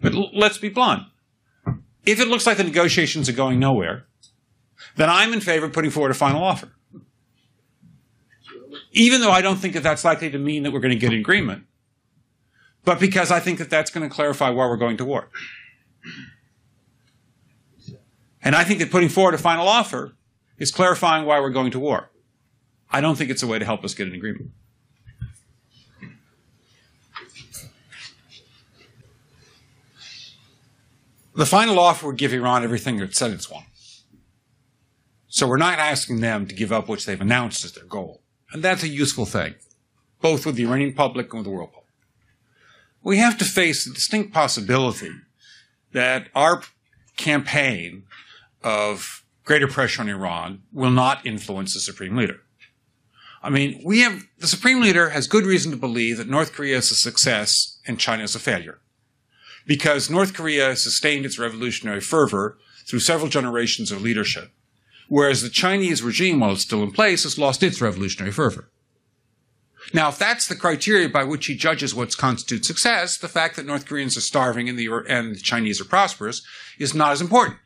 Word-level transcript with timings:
But 0.00 0.14
l- 0.14 0.30
let's 0.32 0.58
be 0.58 0.68
blunt. 0.68 1.04
If 2.06 2.20
it 2.20 2.28
looks 2.28 2.46
like 2.46 2.56
the 2.56 2.64
negotiations 2.64 3.28
are 3.28 3.32
going 3.32 3.58
nowhere, 3.58 4.06
then 4.96 5.10
I'm 5.10 5.32
in 5.32 5.40
favor 5.40 5.66
of 5.66 5.72
putting 5.72 5.90
forward 5.90 6.10
a 6.10 6.14
final 6.14 6.42
offer. 6.42 6.70
Even 8.92 9.20
though 9.20 9.30
I 9.30 9.42
don't 9.42 9.56
think 9.56 9.74
that 9.74 9.82
that's 9.82 10.04
likely 10.04 10.30
to 10.30 10.38
mean 10.38 10.62
that 10.62 10.72
we're 10.72 10.80
going 10.80 10.94
to 10.94 10.98
get 10.98 11.12
an 11.12 11.18
agreement, 11.18 11.64
but 12.84 12.98
because 12.98 13.30
I 13.30 13.40
think 13.40 13.58
that 13.58 13.70
that's 13.70 13.90
going 13.90 14.08
to 14.08 14.14
clarify 14.14 14.48
why 14.50 14.66
we're 14.66 14.76
going 14.76 14.96
to 14.98 15.04
war. 15.04 15.28
And 18.42 18.56
I 18.56 18.64
think 18.64 18.80
that 18.80 18.90
putting 18.90 19.10
forward 19.10 19.34
a 19.34 19.38
final 19.38 19.68
offer 19.68 20.14
is 20.58 20.70
clarifying 20.70 21.26
why 21.26 21.40
we're 21.40 21.50
going 21.50 21.70
to 21.72 21.78
war. 21.78 22.10
I 22.90 23.00
don't 23.00 23.16
think 23.16 23.30
it's 23.30 23.42
a 23.42 23.46
way 23.46 23.58
to 23.58 23.64
help 23.64 23.84
us 23.84 23.94
get 23.94 24.08
an 24.08 24.14
agreement. 24.14 24.50
The 31.34 31.46
final 31.46 31.78
offer 31.78 32.06
would 32.06 32.18
give 32.18 32.32
Iran 32.32 32.64
everything 32.64 32.98
it 32.98 33.14
said 33.14 33.30
it's 33.30 33.50
won. 33.50 33.64
So 35.28 35.46
we're 35.46 35.58
not 35.58 35.78
asking 35.78 36.20
them 36.20 36.46
to 36.46 36.54
give 36.54 36.72
up 36.72 36.88
what 36.88 37.00
they've 37.00 37.20
announced 37.20 37.64
as 37.64 37.72
their 37.72 37.84
goal. 37.84 38.22
And 38.52 38.62
that's 38.64 38.82
a 38.82 38.88
useful 38.88 39.26
thing, 39.26 39.54
both 40.20 40.44
with 40.44 40.56
the 40.56 40.64
Iranian 40.64 40.92
public 40.92 41.32
and 41.32 41.40
with 41.40 41.44
the 41.44 41.50
world 41.50 41.72
public. 41.72 41.92
We 43.02 43.18
have 43.18 43.38
to 43.38 43.44
face 43.44 43.84
the 43.84 43.94
distinct 43.94 44.34
possibility 44.34 45.12
that 45.92 46.28
our 46.34 46.62
campaign 47.16 48.04
of 48.62 49.24
greater 49.44 49.68
pressure 49.68 50.02
on 50.02 50.08
Iran 50.08 50.62
will 50.72 50.90
not 50.90 51.24
influence 51.24 51.74
the 51.74 51.80
supreme 51.80 52.16
leader. 52.16 52.40
I 53.42 53.50
mean, 53.50 53.80
we 53.84 54.00
have, 54.00 54.24
the 54.38 54.46
supreme 54.46 54.80
leader 54.80 55.10
has 55.10 55.26
good 55.26 55.46
reason 55.46 55.70
to 55.70 55.76
believe 55.76 56.18
that 56.18 56.28
North 56.28 56.52
Korea 56.52 56.78
is 56.78 56.90
a 56.90 56.94
success 56.94 57.78
and 57.86 57.98
China 57.98 58.24
is 58.24 58.34
a 58.34 58.38
failure. 58.38 58.80
Because 59.66 60.10
North 60.10 60.34
Korea 60.34 60.74
sustained 60.76 61.24
its 61.26 61.38
revolutionary 61.38 62.00
fervor 62.00 62.58
through 62.86 63.00
several 63.00 63.28
generations 63.28 63.92
of 63.92 64.02
leadership, 64.02 64.50
whereas 65.08 65.42
the 65.42 65.50
Chinese 65.50 66.02
regime, 66.02 66.40
while 66.40 66.52
it's 66.52 66.62
still 66.62 66.82
in 66.82 66.92
place, 66.92 67.22
has 67.22 67.38
lost 67.38 67.62
its 67.62 67.80
revolutionary 67.80 68.32
fervor. 68.32 68.70
Now, 69.92 70.08
if 70.08 70.18
that's 70.18 70.46
the 70.46 70.56
criteria 70.56 71.08
by 71.08 71.24
which 71.24 71.46
he 71.46 71.56
judges 71.56 71.94
what 71.94 72.16
constitutes 72.16 72.68
success, 72.68 73.18
the 73.18 73.28
fact 73.28 73.56
that 73.56 73.66
North 73.66 73.86
Koreans 73.86 74.16
are 74.16 74.22
starving 74.22 74.68
and 74.68 74.78
the, 74.78 74.88
and 75.08 75.34
the 75.34 75.40
Chinese 75.40 75.80
are 75.80 75.84
prosperous 75.84 76.42
is 76.78 76.94
not 76.94 77.12
as 77.12 77.20
important. 77.20 77.58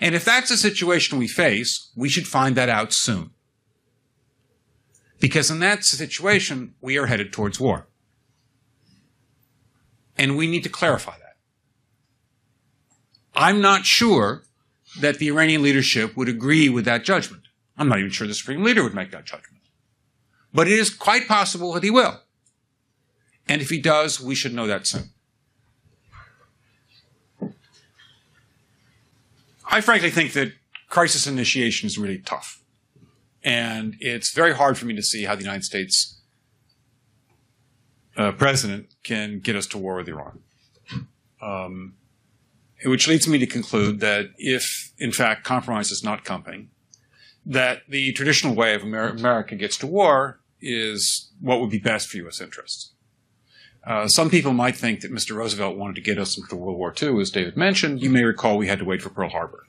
And 0.00 0.14
if 0.14 0.24
that's 0.24 0.50
the 0.50 0.56
situation 0.56 1.18
we 1.18 1.28
face, 1.28 1.90
we 1.96 2.08
should 2.08 2.26
find 2.26 2.56
that 2.56 2.68
out 2.68 2.92
soon. 2.92 3.30
Because 5.18 5.50
in 5.50 5.60
that 5.60 5.84
situation, 5.84 6.74
we 6.80 6.98
are 6.98 7.06
headed 7.06 7.32
towards 7.32 7.58
war. 7.60 7.86
And 10.20 10.36
we 10.36 10.46
need 10.46 10.64
to 10.64 10.68
clarify 10.68 11.16
that. 11.16 11.36
I'm 13.34 13.62
not 13.62 13.86
sure 13.86 14.42
that 15.00 15.16
the 15.16 15.28
Iranian 15.28 15.62
leadership 15.62 16.14
would 16.14 16.28
agree 16.28 16.68
with 16.68 16.84
that 16.84 17.04
judgment. 17.04 17.44
I'm 17.78 17.88
not 17.88 18.00
even 18.00 18.10
sure 18.10 18.26
the 18.26 18.34
supreme 18.34 18.62
leader 18.62 18.82
would 18.82 18.94
make 18.94 19.12
that 19.12 19.24
judgment. 19.24 19.62
But 20.52 20.66
it 20.66 20.74
is 20.74 20.90
quite 20.90 21.26
possible 21.26 21.72
that 21.72 21.82
he 21.82 21.90
will. 21.90 22.20
And 23.48 23.62
if 23.62 23.70
he 23.70 23.80
does, 23.80 24.20
we 24.20 24.34
should 24.34 24.52
know 24.52 24.66
that 24.66 24.86
soon. 24.86 25.08
I 29.70 29.80
frankly 29.80 30.10
think 30.10 30.34
that 30.34 30.52
crisis 30.90 31.26
initiation 31.26 31.86
is 31.86 31.96
really 31.96 32.18
tough. 32.18 32.62
And 33.42 33.96
it's 34.00 34.34
very 34.34 34.54
hard 34.54 34.76
for 34.76 34.84
me 34.84 34.94
to 34.96 35.02
see 35.02 35.24
how 35.24 35.34
the 35.34 35.44
United 35.44 35.64
States 35.64 36.19
uh, 38.20 38.32
president 38.32 38.86
can 39.02 39.40
get 39.40 39.56
us 39.56 39.66
to 39.68 39.78
war 39.78 39.96
with 39.96 40.08
Iran. 40.08 40.40
Um, 41.40 41.94
which 42.84 43.08
leads 43.08 43.26
me 43.26 43.38
to 43.38 43.46
conclude 43.46 44.00
that 44.00 44.30
if, 44.36 44.92
in 44.98 45.12
fact, 45.12 45.44
compromise 45.44 45.90
is 45.90 46.04
not 46.04 46.24
coming, 46.24 46.70
that 47.46 47.82
the 47.88 48.12
traditional 48.12 48.54
way 48.54 48.74
of 48.74 48.82
Amer- 48.82 49.08
America 49.08 49.54
gets 49.54 49.76
to 49.78 49.86
war 49.86 50.40
is 50.60 51.30
what 51.40 51.60
would 51.60 51.70
be 51.70 51.78
best 51.78 52.08
for 52.08 52.18
U.S. 52.18 52.40
interests. 52.40 52.92
Uh, 53.86 54.06
some 54.06 54.28
people 54.28 54.52
might 54.52 54.76
think 54.76 55.00
that 55.00 55.12
Mr. 55.12 55.34
Roosevelt 55.34 55.76
wanted 55.76 55.94
to 55.94 56.02
get 56.02 56.18
us 56.18 56.36
into 56.36 56.56
World 56.56 56.76
War 56.76 56.94
II, 57.00 57.20
as 57.20 57.30
David 57.30 57.56
mentioned. 57.56 58.02
You 58.02 58.10
may 58.10 58.24
recall 58.24 58.58
we 58.58 58.68
had 58.68 58.78
to 58.78 58.84
wait 58.84 59.00
for 59.00 59.08
Pearl 59.08 59.30
Harbor. 59.30 59.66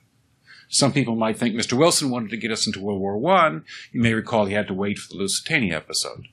Some 0.68 0.92
people 0.92 1.16
might 1.16 1.38
think 1.38 1.54
Mr. 1.54 1.74
Wilson 1.74 2.10
wanted 2.10 2.30
to 2.30 2.36
get 2.36 2.50
us 2.50 2.66
into 2.66 2.80
World 2.80 3.00
War 3.00 3.32
I. 3.32 3.60
You 3.92 4.00
may 4.00 4.12
recall 4.12 4.44
he 4.44 4.54
had 4.54 4.68
to 4.68 4.74
wait 4.74 4.98
for 4.98 5.08
the 5.08 5.18
Lusitania 5.18 5.76
episode. 5.76 6.28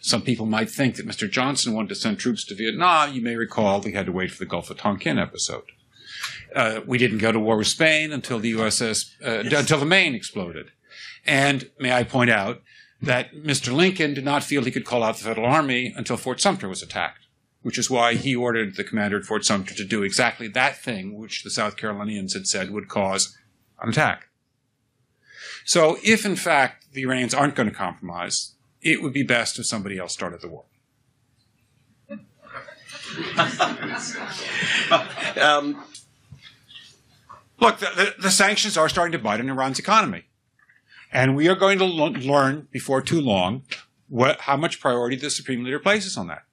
Some 0.00 0.22
people 0.22 0.46
might 0.46 0.70
think 0.70 0.96
that 0.96 1.06
Mr. 1.06 1.30
Johnson 1.30 1.74
wanted 1.74 1.90
to 1.90 1.94
send 1.94 2.18
troops 2.18 2.44
to 2.46 2.54
Vietnam. 2.54 3.12
You 3.12 3.20
may 3.20 3.36
recall 3.36 3.80
we 3.80 3.92
had 3.92 4.06
to 4.06 4.12
wait 4.12 4.30
for 4.30 4.38
the 4.38 4.46
Gulf 4.46 4.70
of 4.70 4.78
Tonkin 4.78 5.18
episode. 5.18 5.64
Uh, 6.54 6.80
we 6.86 6.98
didn't 6.98 7.18
go 7.18 7.32
to 7.32 7.38
war 7.38 7.56
with 7.56 7.66
Spain 7.66 8.10
until 8.10 8.38
the 8.38 8.52
USS, 8.52 9.10
uh, 9.24 9.56
until 9.56 9.78
the 9.78 9.86
Maine 9.86 10.14
exploded. 10.14 10.72
And 11.26 11.70
may 11.78 11.92
I 11.92 12.02
point 12.02 12.30
out 12.30 12.62
that 13.02 13.34
Mr. 13.34 13.72
Lincoln 13.72 14.14
did 14.14 14.24
not 14.24 14.42
feel 14.42 14.64
he 14.64 14.70
could 14.70 14.84
call 14.84 15.02
out 15.02 15.16
the 15.16 15.24
Federal 15.24 15.46
Army 15.46 15.92
until 15.96 16.16
Fort 16.16 16.40
Sumter 16.40 16.68
was 16.68 16.82
attacked, 16.82 17.26
which 17.62 17.78
is 17.78 17.90
why 17.90 18.14
he 18.14 18.34
ordered 18.34 18.76
the 18.76 18.84
commander 18.84 19.18
at 19.18 19.24
Fort 19.24 19.44
Sumter 19.44 19.74
to 19.74 19.84
do 19.84 20.02
exactly 20.02 20.48
that 20.48 20.78
thing 20.78 21.16
which 21.16 21.44
the 21.44 21.50
South 21.50 21.76
Carolinians 21.76 22.34
had 22.34 22.46
said 22.46 22.70
would 22.70 22.88
cause 22.88 23.36
an 23.80 23.90
attack. 23.90 24.28
So 25.64 25.98
if 26.02 26.26
in 26.26 26.36
fact 26.36 26.92
the 26.92 27.02
Iranians 27.02 27.34
aren't 27.34 27.54
going 27.54 27.68
to 27.68 27.74
compromise, 27.74 28.54
it 28.82 29.02
would 29.02 29.12
be 29.12 29.22
best 29.22 29.58
if 29.58 29.66
somebody 29.66 29.98
else 29.98 30.12
started 30.12 30.40
the 30.40 30.48
war. 30.48 30.64
um, 35.40 35.82
look, 37.60 37.78
the, 37.78 37.88
the, 37.96 38.14
the, 38.22 38.30
sanctions 38.30 38.76
are 38.76 38.88
starting 38.88 39.12
to 39.12 39.18
bite 39.18 39.40
on 39.40 39.48
Iran's 39.48 39.78
economy. 39.78 40.24
And 41.12 41.34
we 41.34 41.48
are 41.48 41.56
going 41.56 41.78
to 41.78 41.84
lo- 41.84 42.10
learn 42.10 42.68
before 42.70 43.02
too 43.02 43.20
long 43.20 43.62
what, 44.08 44.42
how 44.42 44.56
much 44.56 44.80
priority 44.80 45.16
the 45.16 45.30
Supreme 45.30 45.64
Leader 45.64 45.80
places 45.80 46.16
on 46.16 46.28
that. 46.28 46.44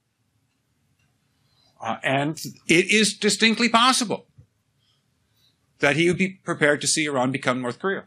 Uh, 1.79 1.97
and 2.03 2.39
it 2.67 2.91
is 2.91 3.15
distinctly 3.15 3.69
possible 3.69 4.25
that 5.79 5.95
he 5.95 6.07
would 6.07 6.17
be 6.17 6.39
prepared 6.43 6.81
to 6.81 6.87
see 6.87 7.05
Iran 7.05 7.31
become 7.31 7.61
North 7.61 7.77
Korea. 7.77 8.05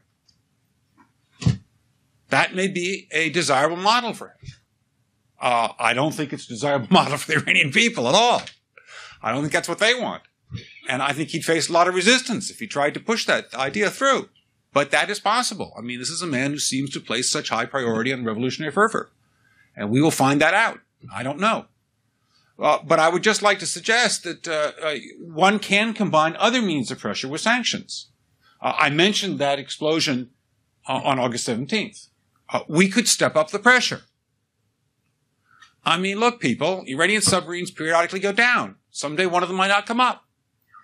That 2.31 2.55
may 2.55 2.69
be 2.69 3.09
a 3.13 3.31
desirable 3.31 3.77
model 3.77 4.15
for 4.15 4.29
him. 4.29 4.53
Uh, 5.41 5.73
I 5.79 5.95
don't 5.95 6.15
think 6.15 6.33
it's 6.33 6.47
a 6.47 6.49
desirable 6.49 6.89
model 6.91 7.19
for 7.19 7.33
the 7.33 7.39
Iranian 7.39 7.73
people 7.73 8.09
at 8.09 8.15
all. 8.15 8.43
I 9.23 9.33
don't 9.33 9.43
think 9.43 9.53
that's 9.53 9.69
what 9.69 9.79
they 9.79 9.95
want. 9.95 10.23
And 10.89 11.03
I 11.03 11.13
think 11.13 11.31
he'd 11.31 11.45
face 11.45 11.69
a 11.69 11.73
lot 11.73 11.89
of 11.89 11.95
resistance 11.95 12.51
if 12.51 12.59
he 12.59 12.67
tried 12.67 12.95
to 12.95 13.01
push 13.01 13.27
that 13.27 13.55
idea 13.55 13.91
through. 13.91 14.29
But 14.73 14.91
that 14.91 15.11
is 15.11 15.21
possible. 15.21 15.73
I 15.77 15.81
mean, 15.81 15.99
this 15.99 16.11
is 16.11 16.23
a 16.23 16.27
man 16.27 16.53
who 16.53 16.59
seems 16.59 16.91
to 16.91 17.01
place 17.01 17.31
such 17.31 17.49
high 17.49 17.67
priority 17.67 18.13
on 18.13 18.25
revolutionary 18.25 18.73
fervor. 18.73 19.11
And 19.77 19.91
we 19.91 20.01
will 20.01 20.11
find 20.11 20.41
that 20.41 20.55
out. 20.55 20.81
I 21.13 21.23
don't 21.23 21.39
know. 21.39 21.67
Uh, 22.59 22.79
but 22.85 22.99
I 22.99 23.09
would 23.09 23.23
just 23.23 23.43
like 23.43 23.59
to 23.61 23.67
suggest 23.67 24.23
that 24.25 24.47
uh, 24.47 24.73
uh, 24.83 24.97
one 25.19 25.59
can 25.59 25.95
combine 25.95 26.37
other 26.39 26.61
means 26.61 26.91
of 26.91 26.99
pressure 26.99 27.29
with 27.29 27.41
sanctions. 27.41 28.11
Uh, 28.61 28.75
I 28.77 28.91
mentioned 28.91 29.39
that 29.39 29.59
explosion 29.59 30.31
uh, 30.87 31.01
on 31.05 31.19
August 31.19 31.49
17th. 31.49 32.09
Uh, 32.53 32.61
we 32.69 32.89
could 32.89 33.09
step 33.09 33.37
up 33.37 33.51
the 33.51 33.59
pressure. 33.59 34.03
I 35.85 35.99
mean, 35.99 36.19
look, 36.19 36.41
people, 36.41 36.85
Iranian 36.87 37.23
submarines 37.23 37.71
periodically 37.71 38.21
go 38.21 38.33
down. 38.33 38.77
Someday 38.91 39.27
one 39.27 39.43
of 39.43 39.49
them 39.49 39.57
might 39.57 39.69
not 39.69 39.87
come 39.87 40.01
up. 40.01 40.25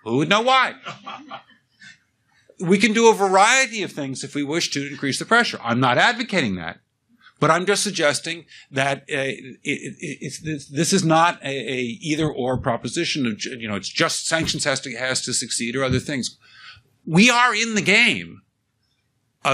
Who 0.03 0.17
would 0.17 0.29
know 0.29 0.41
why? 0.41 0.75
we 2.59 2.77
can 2.77 2.93
do 2.93 3.09
a 3.09 3.13
variety 3.13 3.83
of 3.83 3.91
things 3.91 4.23
if 4.23 4.33
we 4.33 4.43
wish 4.43 4.71
to 4.71 4.87
increase 4.87 5.19
the 5.19 5.25
pressure. 5.25 5.59
I'm 5.63 5.79
not 5.79 5.97
advocating 5.97 6.55
that. 6.55 6.79
But 7.39 7.51
I'm 7.51 7.67
just 7.67 7.83
suggesting 7.83 8.45
that 8.71 9.01
uh, 9.01 9.03
it, 9.09 9.59
it, 9.63 10.33
this, 10.43 10.67
this, 10.67 10.91
is 10.91 11.03
not 11.03 11.39
a, 11.43 11.49
a, 11.49 11.79
either 12.01 12.27
or 12.27 12.57
proposition 12.57 13.27
of 13.27 13.43
you 13.43 13.67
know 13.67 13.75
it's 13.75 13.89
just 13.89 14.25
sanctions 14.25 14.63
has 14.63 14.79
to 14.81 14.97
has 14.97 15.21
to 15.21 15.33
succeed 15.33 15.75
or 15.75 15.83
other 15.83 15.99
things. 15.99 16.35
We 17.05 17.29
are 17.29 17.53
in 17.53 17.75
the 17.75 17.83
game 17.83 18.41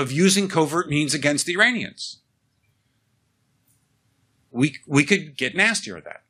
of 0.02 0.12
using 0.12 0.48
covert 0.48 0.90
means 0.90 1.14
against 1.14 1.46
the 1.46 1.54
Iranians. 1.54 2.20
We 4.52 4.78
we 4.88 5.04
could 5.04 5.38
get 5.38 5.56
nastier 5.56 5.98
at 5.98 6.06
that. 6.06 6.23